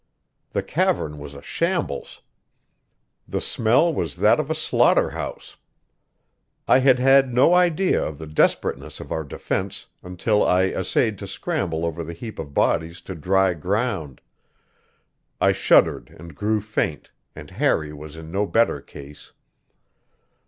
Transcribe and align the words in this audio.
The 0.53 0.63
cavern 0.63 1.19
was 1.19 1.35
a 1.35 1.43
shambles. 1.43 2.21
The 3.27 3.39
smell 3.39 3.93
was 3.93 4.15
that 4.15 4.39
of 4.39 4.49
a 4.49 4.55
slaughter 4.55 5.11
house. 5.11 5.57
I 6.67 6.79
had 6.79 6.97
had 6.97 7.31
no 7.31 7.53
idea 7.53 8.03
of 8.03 8.17
the 8.17 8.25
desperateness 8.25 8.99
of 8.99 9.11
our 9.11 9.23
defense 9.23 9.85
until 10.01 10.43
I 10.43 10.69
essayed 10.69 11.19
to 11.19 11.27
scramble 11.27 11.85
over 11.85 12.03
the 12.03 12.13
heap 12.13 12.39
of 12.39 12.51
bodies 12.55 12.99
to 13.01 13.13
dry 13.13 13.53
ground; 13.53 14.21
I 15.39 15.51
shuddered 15.51 16.09
and 16.17 16.33
grew 16.33 16.61
faint, 16.61 17.11
and 17.35 17.51
Harry 17.51 17.93
was 17.93 18.15
in 18.17 18.31
no 18.31 18.47
better 18.47 18.81
case. 18.81 19.33